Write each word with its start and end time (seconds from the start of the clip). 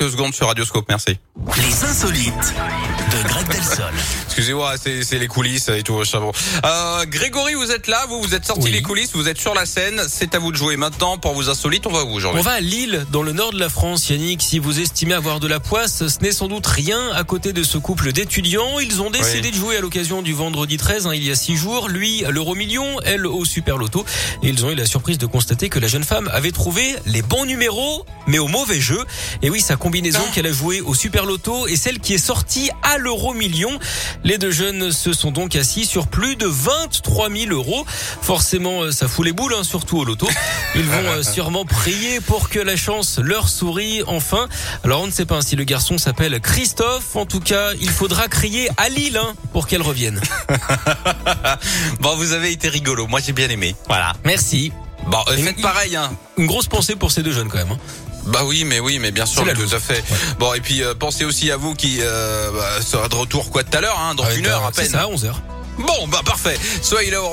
Deux 0.00 0.10
secondes 0.10 0.32
sur 0.32 0.46
Radioscope, 0.46 0.84
merci. 0.88 1.18
Les 1.56 1.84
insolites 1.84 2.32
de 2.32 3.28
Greg 3.28 3.48
Delsol. 3.48 3.92
Excusez-moi, 4.26 4.74
c'est 4.80 5.02
c'est 5.02 5.18
les 5.18 5.26
coulisses 5.26 5.68
et 5.70 5.82
tout. 5.82 6.04
ça 6.04 6.20
va. 6.20 6.26
Euh, 6.64 7.04
Grégory, 7.04 7.54
vous 7.54 7.72
êtes 7.72 7.88
là, 7.88 8.06
vous 8.08 8.22
vous 8.22 8.32
êtes 8.32 8.44
sorti 8.44 8.66
Oui. 8.66 8.70
les 8.70 8.80
coulisses, 8.82 9.10
vous 9.12 9.28
êtes 9.28 9.40
sur 9.40 9.54
la 9.54 9.66
scène. 9.66 10.00
C'est 10.08 10.36
à 10.36 10.38
vous 10.38 10.52
de 10.52 10.56
jouer 10.56 10.76
maintenant 10.76 11.18
pour 11.18 11.34
vos 11.34 11.48
insolites. 11.50 11.84
On 11.88 11.90
va 11.92 12.04
où 12.04 12.12
aujourd'hui 12.12 12.38
On 12.38 12.44
va 12.44 12.52
à 12.52 12.60
Lille, 12.60 13.06
dans 13.10 13.24
le 13.24 13.32
nord 13.32 13.52
de 13.52 13.58
la 13.58 13.68
France, 13.68 14.08
Yannick. 14.08 14.40
Si 14.40 14.60
vous 14.60 14.78
estimez 14.78 15.14
avoir 15.14 15.40
de 15.40 15.48
la 15.48 15.58
poisse, 15.58 16.06
ce 16.06 16.20
n'est 16.20 16.30
sans 16.30 16.46
doute 16.46 16.68
rien 16.68 17.10
à 17.14 17.24
côté 17.24 17.52
de 17.52 17.64
ce 17.64 17.76
couple 17.76 18.12
d'étudiants. 18.12 18.78
Ils 18.78 19.02
ont 19.02 19.10
décidé 19.10 19.48
Oui. 19.48 19.50
de 19.50 19.56
jouer 19.56 19.76
à 19.78 19.80
l'occasion 19.80 20.22
du 20.22 20.32
vendredi 20.32 20.76
13, 20.76 21.08
hein, 21.08 21.12
il 21.12 21.24
y 21.24 21.30
a 21.32 21.34
six 21.34 21.56
jours. 21.56 21.88
Lui, 21.88 22.24
à 22.24 22.30
l'euro 22.30 22.54
million, 22.54 23.00
elle 23.04 23.26
au 23.26 23.44
super 23.44 23.76
loto. 23.76 24.04
Et 24.44 24.50
ils 24.50 24.64
ont 24.64 24.70
eu 24.70 24.76
la 24.76 24.86
surprise 24.86 25.18
de 25.18 25.26
constater 25.26 25.68
que 25.68 25.80
la 25.80 25.88
jeune 25.88 26.04
femme 26.04 26.30
avait 26.32 26.52
trouvé 26.52 26.94
les 27.06 27.22
bons 27.22 27.46
numéros, 27.46 28.06
mais 28.28 28.38
au 28.38 28.46
mauvais 28.46 28.80
jeu. 28.80 29.04
Et 29.42 29.50
oui, 29.50 29.60
sa 29.60 29.74
combinaison 29.76 30.20
Ah. 30.24 30.30
qu'elle 30.32 30.46
a 30.46 30.52
jouée 30.52 30.80
au 30.80 30.94
super 30.94 31.24
loto 31.26 31.66
est 31.66 31.76
celle 31.76 31.98
qui 31.98 32.14
est 32.14 32.18
sortie 32.18 32.70
à 32.82 32.98
l'euro 32.98 33.34
million. 33.34 33.76
Les 34.22 34.38
deux 34.38 34.52
jeunes 34.52 34.92
se 34.92 35.12
sont 35.12 35.32
donc 35.32 35.56
assis 35.56 35.84
sur 35.84 36.06
plus 36.06 36.36
de 36.36 36.46
23 36.46 37.30
000 37.30 37.52
euros. 37.52 37.84
Forcément, 38.22 38.82
euh, 38.82 38.92
ça 38.92 39.08
fout 39.08 39.24
les 39.24 39.32
boules, 39.32 39.54
hein, 39.58 39.64
surtout 39.64 39.98
au 39.98 40.04
loto. 40.04 40.28
Ils 40.76 40.82
vont 40.84 40.92
euh, 41.06 41.22
sûrement 41.34 41.64
prier 41.64 42.20
pour 42.20 42.48
que 42.48 42.58
la 42.60 42.76
chance 42.76 43.18
leur 43.18 43.48
sourie 43.48 44.02
enfin. 44.06 44.48
Alors 44.84 45.00
on 45.02 45.06
ne 45.06 45.12
sait 45.12 45.24
pas 45.26 45.36
hein, 45.36 45.42
si 45.42 45.56
le 45.56 45.64
garçon 45.64 45.98
s'appelle 45.98 46.38
Christophe. 46.40 47.16
En 47.16 47.26
tout 47.26 47.40
cas, 47.40 47.72
il 47.80 47.90
faudra 47.90 48.28
crier 48.28 48.68
à 48.76 48.88
Lille 48.88 49.16
hein, 49.16 49.34
pour 49.52 49.66
qu'elle 49.66 49.82
revienne. 49.82 50.20
Bon, 52.00 52.16
vous 52.16 52.32
avez 52.32 52.52
été 52.52 52.68
rigolo. 52.68 53.06
Moi, 53.06 53.20
j'ai 53.24 53.32
bien 53.32 53.48
aimé. 53.48 53.74
Voilà. 53.88 54.12
Merci. 54.24 54.72
Bon, 55.06 55.18
euh, 55.28 55.36
faites 55.36 55.54
il- 55.56 55.62
pareil. 55.62 55.96
Hein. 55.96 56.10
Une 56.36 56.46
grosse 56.46 56.66
pensée 56.66 56.96
pour 56.96 57.10
ces 57.12 57.22
deux 57.22 57.32
jeunes 57.32 57.48
quand 57.48 57.58
même. 57.58 57.72
hein. 57.72 57.78
Bah 58.26 58.40
oui, 58.44 58.64
mais 58.64 58.78
oui, 58.78 58.98
mais 58.98 59.10
bien 59.10 59.24
sûr, 59.24 59.42
C'est 59.46 59.54
tout 59.54 59.74
à 59.74 59.80
fait. 59.80 60.04
Bon, 60.38 60.52
et 60.52 60.60
puis 60.60 60.82
euh, 60.82 60.92
pensez 60.94 61.24
aussi 61.24 61.50
à 61.50 61.56
vous 61.56 61.74
qui 61.74 61.98
euh, 62.00 62.50
bah, 62.52 62.82
sera 62.82 63.08
de 63.08 63.14
retour 63.14 63.50
quoi 63.50 63.64
tout 63.64 63.76
à 63.76 63.80
l'heure, 63.80 63.98
hein, 63.98 64.14
dans 64.14 64.24
Avec, 64.24 64.38
une 64.40 64.46
heure 64.46 64.64
euh, 64.64 64.68
à 64.68 64.70
C'est 64.74 64.82
peine. 64.82 64.90
ça, 64.92 65.08
11 65.08 65.24
heures. 65.24 65.40
Bon, 65.78 66.08
bah 66.08 66.20
parfait. 66.24 66.58
Soyez 66.82 67.10
là. 67.10 67.20